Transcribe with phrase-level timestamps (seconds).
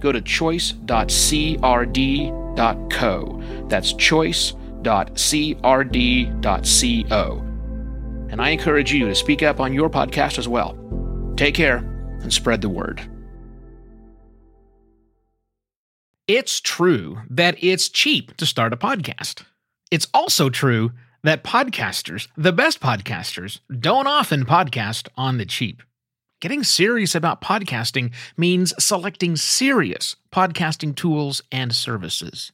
[0.00, 0.84] go to choice.crd.co.
[3.68, 4.64] That's choice.crd.co.
[8.30, 10.76] And I encourage you to speak up on your podcast as well.
[11.36, 11.78] Take care
[12.20, 13.00] and spread the word.
[16.26, 19.44] It's true that it's cheap to start a podcast.
[19.90, 20.92] It's also true
[21.24, 25.82] that podcasters, the best podcasters, don't often podcast on the cheap.
[26.40, 32.52] Getting serious about podcasting means selecting serious podcasting tools and services.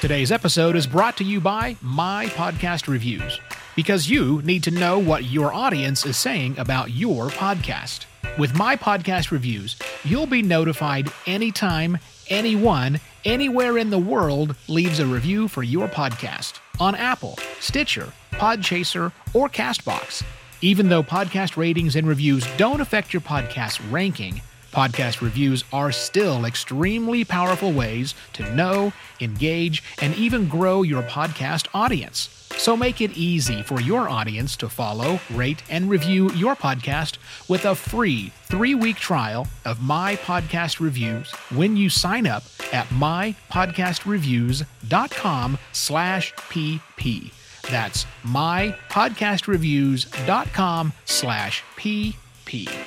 [0.00, 3.40] Today's episode is brought to you by My Podcast Reviews,
[3.74, 8.04] because you need to know what your audience is saying about your podcast.
[8.38, 11.98] With My Podcast Reviews, you'll be notified anytime
[12.28, 19.12] anyone, anywhere in the world leaves a review for your podcast on Apple, Stitcher, Podchaser,
[19.32, 20.22] or Castbox.
[20.60, 24.40] Even though podcast ratings and reviews don't affect your podcast ranking,
[24.74, 31.68] podcast reviews are still extremely powerful ways to know, engage, and even grow your podcast
[31.72, 32.48] audience.
[32.56, 37.64] So make it easy for your audience to follow, rate, and review your podcast with
[37.64, 46.34] a free three-week trial of My Podcast Reviews when you sign up at mypodcastreviews.com slash
[46.34, 47.32] pp.
[47.70, 52.84] That's mypodcastreviews.com slash pp.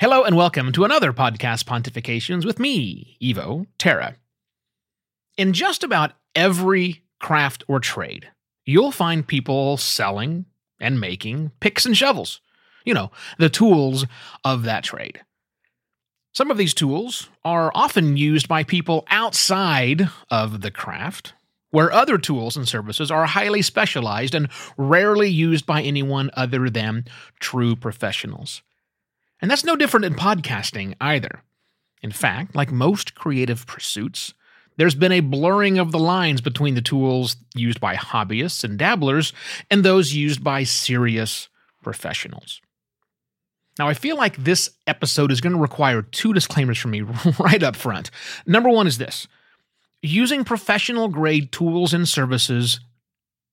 [0.00, 4.14] Hello and welcome to another podcast Pontifications with me, Evo Terra.
[5.36, 8.30] In just about every craft or trade,
[8.64, 10.46] you'll find people selling
[10.78, 12.40] and making picks and shovels.
[12.84, 13.10] You know,
[13.40, 14.06] the tools
[14.44, 15.20] of that trade.
[16.32, 21.32] Some of these tools are often used by people outside of the craft,
[21.70, 27.04] where other tools and services are highly specialized and rarely used by anyone other than
[27.40, 28.62] true professionals.
[29.40, 31.42] And that's no different in podcasting either.
[32.02, 34.34] In fact, like most creative pursuits,
[34.76, 39.32] there's been a blurring of the lines between the tools used by hobbyists and dabblers
[39.70, 41.48] and those used by serious
[41.82, 42.60] professionals.
[43.78, 47.00] Now, I feel like this episode is going to require two disclaimers from me
[47.38, 48.10] right up front.
[48.46, 49.26] Number one is this
[50.00, 52.78] using professional grade tools and services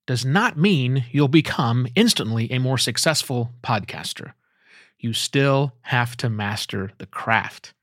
[0.06, 4.34] does not mean you'll become instantly a more successful podcaster.
[5.00, 7.74] You still have to master the craft.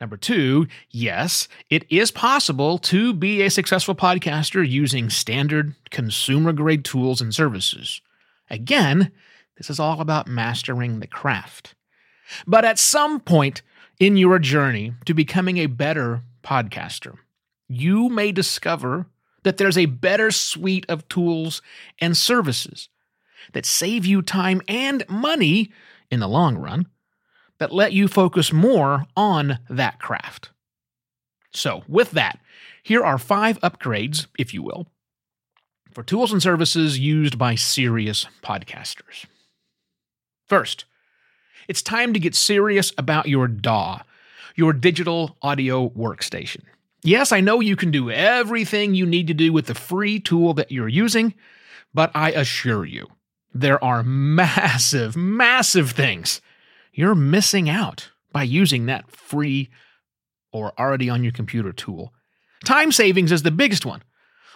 [0.00, 6.84] Number two, yes, it is possible to be a successful podcaster using standard consumer grade
[6.84, 8.00] tools and services.
[8.50, 9.12] Again,
[9.56, 11.74] this is all about mastering the craft.
[12.46, 13.62] But at some point
[14.00, 17.14] in your journey to becoming a better podcaster,
[17.68, 19.06] you may discover
[19.44, 21.62] that there's a better suite of tools
[22.00, 22.88] and services
[23.52, 25.70] that save you time and money
[26.14, 26.86] in the long run
[27.58, 30.50] that let you focus more on that craft.
[31.52, 32.38] So, with that,
[32.82, 34.86] here are five upgrades, if you will,
[35.92, 39.26] for tools and services used by serious podcasters.
[40.48, 40.84] First,
[41.68, 44.00] it's time to get serious about your DAW,
[44.56, 46.62] your digital audio workstation.
[47.02, 50.54] Yes, I know you can do everything you need to do with the free tool
[50.54, 51.34] that you're using,
[51.92, 53.08] but I assure you,
[53.54, 56.40] there are massive, massive things
[56.92, 59.70] you're missing out by using that free
[60.52, 62.12] or already on your computer tool.
[62.64, 64.02] Time savings is the biggest one.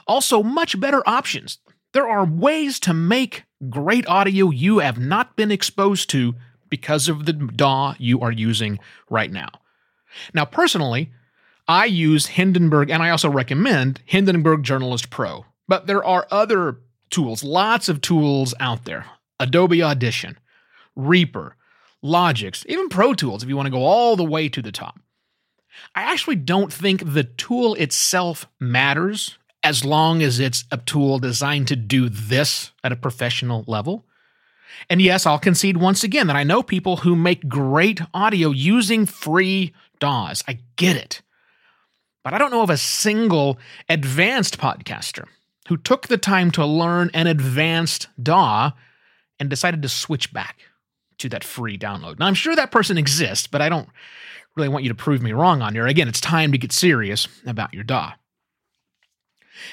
[0.06, 1.58] Also, much better options.
[1.92, 6.34] There are ways to make great audio you have not been exposed to
[6.68, 8.78] because of the DAW you are using
[9.08, 9.48] right now.
[10.34, 11.12] Now, personally,
[11.66, 17.44] I use Hindenburg and I also recommend Hindenburg Journalist Pro, but there are other tools,
[17.44, 19.06] lots of tools out there
[19.40, 20.38] Adobe Audition,
[20.96, 21.56] Reaper,
[22.02, 24.98] Logic, even Pro Tools if you want to go all the way to the top.
[25.94, 31.68] I actually don't think the tool itself matters as long as it's a tool designed
[31.68, 34.04] to do this at a professional level.
[34.88, 39.06] And yes, I'll concede once again that I know people who make great audio using
[39.06, 40.44] free DAWs.
[40.46, 41.22] I get it.
[42.22, 43.58] But I don't know of a single
[43.88, 45.24] advanced podcaster
[45.68, 48.72] who took the time to learn an advanced DAW
[49.38, 50.60] and decided to switch back
[51.18, 52.18] to that free download.
[52.18, 53.88] Now, I'm sure that person exists, but I don't
[54.56, 55.86] really want you to prove me wrong on here.
[55.86, 58.12] Again, it's time to get serious about your DAW.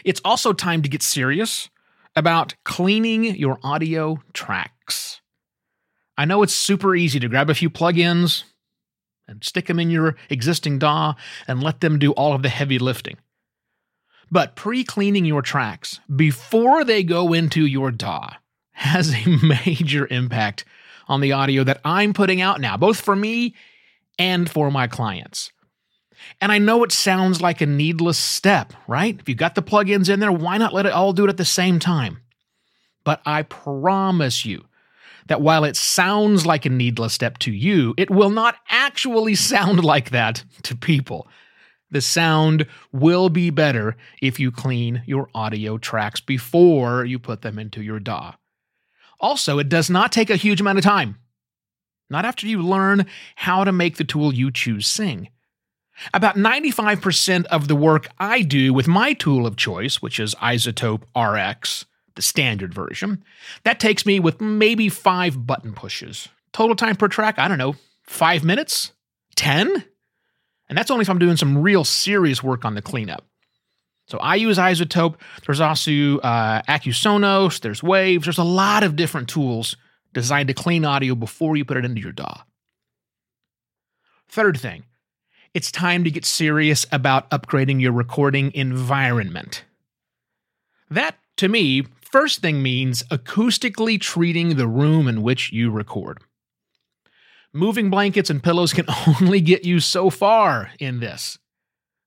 [0.04, 1.70] It's also time to get serious
[2.16, 5.22] about cleaning your audio tracks.
[6.18, 8.44] I know it's super easy to grab a few plugins
[9.28, 11.14] and stick them in your existing DAW
[11.48, 13.18] and let them do all of the heavy lifting.
[14.32, 18.30] But pre cleaning your tracks before they go into your DAW
[18.72, 19.26] has a
[19.66, 20.66] major impact
[21.08, 23.56] on the audio that I'm putting out now, both for me
[24.18, 25.52] and for my clients.
[26.42, 29.18] And I know it sounds like a needless step, right?
[29.20, 31.38] If you've got the plugins in there, why not let it all do it at
[31.38, 32.20] the same time?
[33.04, 34.66] But I promise you
[35.28, 39.84] that while it sounds like a needless step to you, it will not actually sound
[39.84, 41.28] like that to people.
[41.96, 47.58] The sound will be better if you clean your audio tracks before you put them
[47.58, 48.34] into your DAW.
[49.22, 51.20] Also, it does not take a huge amount of time.
[52.10, 53.06] Not after you learn
[53.36, 55.30] how to make the tool you choose sing.
[56.14, 61.04] About 95% of the work I do with my tool of choice, which is iZotope
[61.16, 63.24] RX, the standard version,
[63.64, 66.28] that takes me with maybe five button pushes.
[66.52, 68.92] Total time per track, I don't know, five minutes?
[69.38, 69.86] 10?
[70.68, 73.24] And that's only if I'm doing some real serious work on the cleanup.
[74.08, 75.16] So I use iZotope.
[75.46, 79.76] There's also uh, Accusonus, there's Waves, there's a lot of different tools
[80.14, 82.44] designed to clean audio before you put it into your DAW.
[84.30, 84.86] Third thing,
[85.54, 89.66] it's time to get serious about upgrading your recording environment.
[90.90, 96.20] That, to me, first thing means acoustically treating the room in which you record.
[97.56, 98.86] Moving blankets and pillows can
[99.22, 101.40] only get you so far in this.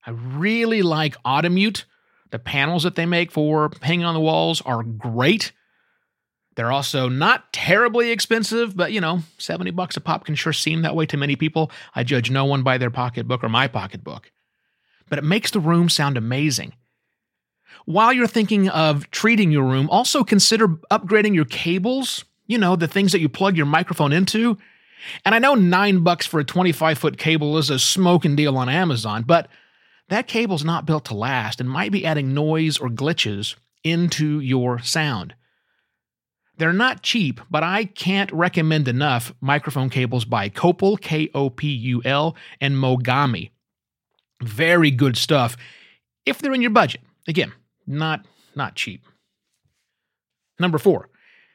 [0.04, 1.84] I really like Audimute.
[2.30, 5.52] The panels that they make for hanging on the walls are great.
[6.56, 10.82] They're also not terribly expensive, but you know, 70 bucks a pop can sure seem
[10.82, 11.70] that way to many people.
[11.94, 14.30] I judge no one by their pocketbook or my pocketbook.
[15.08, 16.74] But it makes the room sound amazing.
[17.86, 22.86] While you're thinking of treating your room, also consider upgrading your cables, you know, the
[22.86, 24.58] things that you plug your microphone into.
[25.24, 28.68] And I know 9 bucks for a 25 foot cable is a smoking deal on
[28.68, 29.48] Amazon, but
[30.08, 34.78] that cable's not built to last and might be adding noise or glitches into your
[34.80, 35.34] sound.
[36.56, 41.68] They're not cheap, but I can't recommend enough microphone cables by Kopul, K O P
[41.68, 43.50] U L, and Mogami.
[44.42, 45.56] Very good stuff
[46.26, 47.00] if they're in your budget.
[47.28, 47.52] Again,
[47.86, 49.04] not not cheap.
[50.58, 51.08] Number 4.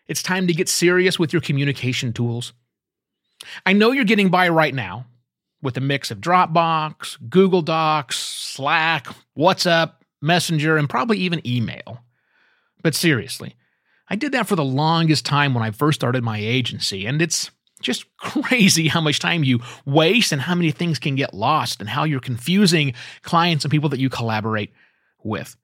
[0.07, 2.54] It's time to get serious with your communication tools.
[3.66, 5.06] I know you're getting by right now
[5.62, 9.07] with a mix of Dropbox, Google Docs, Slack,
[9.38, 12.04] WhatsApp, Messenger, and probably even email.
[12.81, 13.56] But seriously,
[14.10, 17.50] I did that for the longest time when I first started my agency, and it's
[17.81, 21.89] just crazy how much time you waste and how many things can get lost and
[21.89, 24.74] how you're confusing clients and people that you collaborate
[25.24, 25.56] with.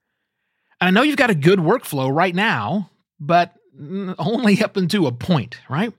[0.80, 3.52] And I know you've got a good workflow right now, but
[4.18, 5.92] only up until a point, right?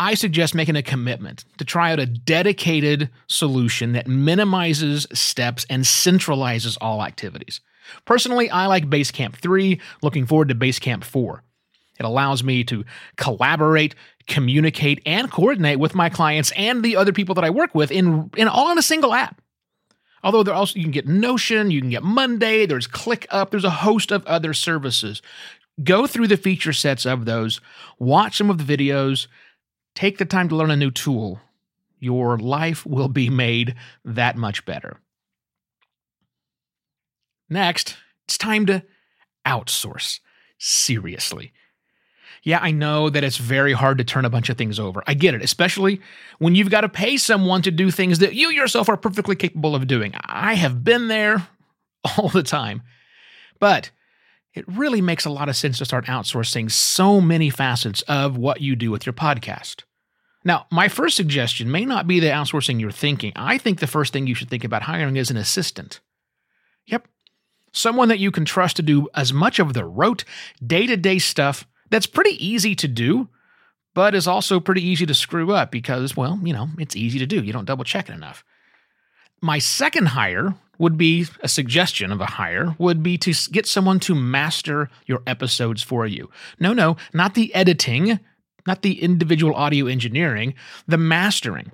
[0.00, 5.84] I suggest making a commitment to try out a dedicated solution that minimizes steps and
[5.84, 7.60] centralizes all activities.
[8.06, 11.42] Personally, I like Basecamp 3, looking forward to Basecamp 4.
[11.98, 12.86] It allows me to
[13.16, 13.94] collaborate,
[14.26, 18.30] communicate, and coordinate with my clients and the other people that I work with in,
[18.38, 19.42] in all in a single app.
[20.24, 23.70] Although there also you can get Notion, you can get Monday, there's ClickUp, there's a
[23.70, 25.20] host of other services.
[25.84, 27.60] Go through the feature sets of those,
[27.98, 29.26] watch some of the videos,
[29.94, 31.40] take the time to learn a new tool.
[31.98, 35.00] Your life will be made that much better.
[37.48, 38.82] Next, it's time to
[39.46, 40.20] outsource.
[40.58, 41.52] Seriously.
[42.42, 45.02] Yeah, I know that it's very hard to turn a bunch of things over.
[45.06, 46.00] I get it, especially
[46.38, 49.74] when you've got to pay someone to do things that you yourself are perfectly capable
[49.74, 50.14] of doing.
[50.14, 51.46] I have been there
[52.16, 52.82] all the time.
[53.58, 53.90] But
[54.54, 58.60] it really makes a lot of sense to start outsourcing so many facets of what
[58.60, 59.84] you do with your podcast.
[60.44, 63.32] Now, my first suggestion may not be the outsourcing you're thinking.
[63.36, 66.00] I think the first thing you should think about hiring is an assistant.
[66.86, 67.06] Yep,
[67.72, 70.24] someone that you can trust to do as much of the rote,
[70.66, 73.28] day to day stuff that's pretty easy to do,
[73.94, 77.26] but is also pretty easy to screw up because, well, you know, it's easy to
[77.26, 77.42] do.
[77.42, 78.44] You don't double check it enough.
[79.40, 84.00] My second hire would be a suggestion of a hire would be to get someone
[84.00, 86.30] to master your episodes for you.
[86.58, 88.18] No, no, not the editing,
[88.66, 90.54] not the individual audio engineering,
[90.88, 91.70] the mastering.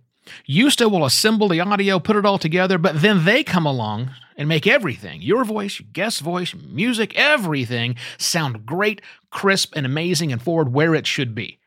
[0.48, 4.48] Yusta will assemble the audio, put it all together, but then they come along and
[4.48, 10.72] make everything your voice, guest voice, music, everything sound great, crisp, and amazing and forward
[10.72, 11.60] where it should be.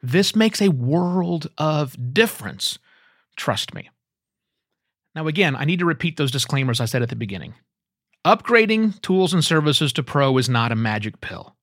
[0.00, 2.78] This makes a world of difference.
[3.36, 3.90] Trust me.
[5.18, 7.54] Now, again, I need to repeat those disclaimers I said at the beginning.
[8.24, 11.56] Upgrading tools and services to Pro is not a magic pill.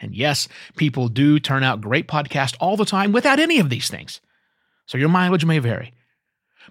[0.00, 3.90] And yes, people do turn out great podcasts all the time without any of these
[3.90, 4.22] things.
[4.86, 5.92] So your mileage may vary.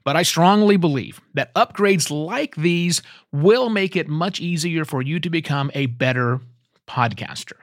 [0.03, 5.19] But I strongly believe that upgrades like these will make it much easier for you
[5.19, 6.41] to become a better
[6.87, 7.59] podcaster.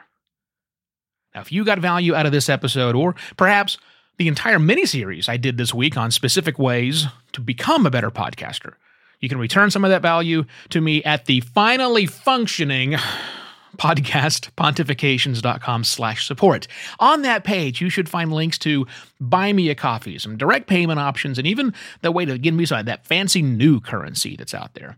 [1.35, 3.76] Now, if you got value out of this episode, or perhaps
[4.18, 8.75] the entire mini-series I did this week on specific ways to become a better podcaster,
[9.20, 12.96] you can return some of that value to me at the finally functioning
[13.76, 16.66] podcast pontifications.com slash support.
[16.98, 18.87] On that page you should find links to
[19.20, 21.72] buy me a coffee some direct payment options and even
[22.02, 24.96] the way to get me some of that fancy new currency that's out there.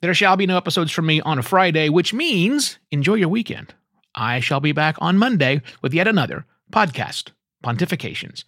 [0.00, 3.74] There shall be no episodes from me on a friday which means enjoy your weekend.
[4.14, 7.30] I shall be back on Monday with yet another podcast,
[7.64, 8.44] Pontifications.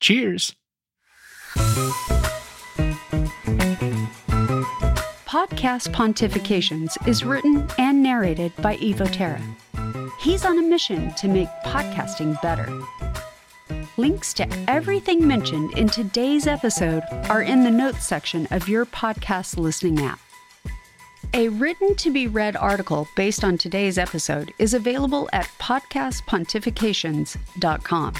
[0.00, 0.54] Cheers.
[5.26, 9.40] Podcast Pontifications is written and narrated by Evo Terra.
[10.20, 12.68] He's on a mission to make podcasting better.
[13.96, 19.58] Links to everything mentioned in today's episode are in the notes section of your podcast
[19.58, 20.20] listening app.
[21.34, 28.14] A written to be read article based on today's episode is available at podcastpontifications.com,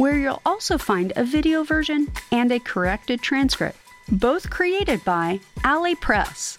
[0.00, 3.76] where you'll also find a video version and a corrected transcript,
[4.10, 6.56] both created by Alley Press.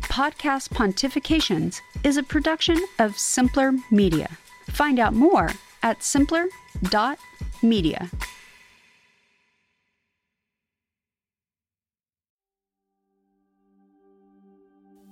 [0.00, 4.28] Podcast Pontifications is a production of Simpler Media.
[4.70, 5.50] Find out more
[5.84, 8.10] at simpler.media.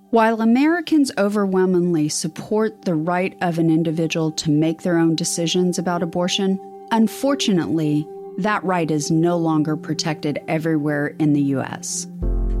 [0.09, 6.03] While Americans overwhelmingly support the right of an individual to make their own decisions about
[6.03, 6.59] abortion,
[6.91, 8.07] unfortunately,
[8.37, 12.07] that right is no longer protected everywhere in the U.S.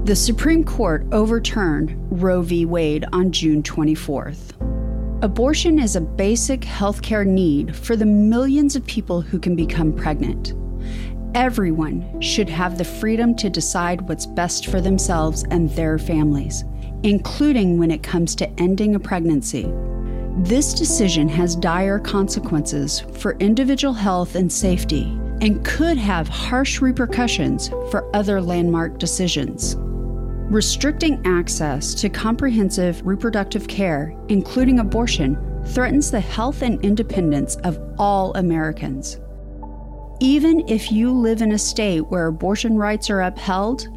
[0.03, 2.65] The Supreme Court overturned Roe v.
[2.65, 4.53] Wade on June 24th.
[5.23, 10.53] Abortion is a basic healthcare need for the millions of people who can become pregnant.
[11.35, 16.63] Everyone should have the freedom to decide what's best for themselves and their families
[17.03, 19.63] including when it comes to ending a pregnancy.
[20.43, 25.03] This decision has dire consequences for individual health and safety
[25.39, 29.75] and could have harsh repercussions for other landmark decisions.
[29.77, 38.33] Restricting access to comprehensive reproductive care, including abortion, threatens the health and independence of all
[38.33, 39.19] Americans.
[40.21, 43.87] Even if you live in a state where abortion rights are upheld,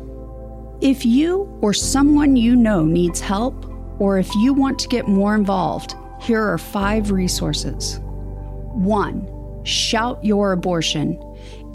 [0.80, 3.66] If you or someone you know needs help,
[4.00, 7.98] or if you want to get more involved, here are five resources.
[8.02, 9.28] One,
[9.64, 11.20] Shout Your Abortion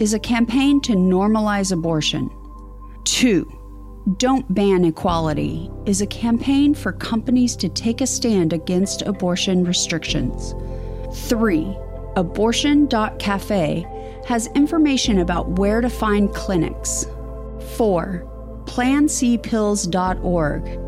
[0.00, 2.30] is a campaign to normalize abortion.
[3.04, 3.46] Two,
[4.16, 10.54] Don't Ban Equality is a campaign for companies to take a stand against abortion restrictions.
[11.28, 11.76] Three,
[12.16, 13.86] Abortion.cafe
[14.26, 17.06] has information about where to find clinics.
[17.76, 18.24] Four,
[18.64, 20.87] PlanCpills.org